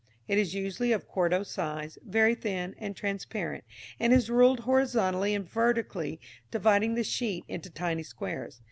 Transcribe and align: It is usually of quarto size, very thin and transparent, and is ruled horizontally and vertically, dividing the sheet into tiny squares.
It 0.27 0.39
is 0.39 0.55
usually 0.55 0.91
of 0.93 1.07
quarto 1.07 1.43
size, 1.43 1.99
very 2.03 2.33
thin 2.33 2.73
and 2.79 2.95
transparent, 2.95 3.63
and 3.99 4.11
is 4.11 4.31
ruled 4.31 4.61
horizontally 4.61 5.35
and 5.35 5.47
vertically, 5.47 6.19
dividing 6.49 6.95
the 6.95 7.03
sheet 7.03 7.45
into 7.47 7.69
tiny 7.69 8.01
squares. 8.01 8.59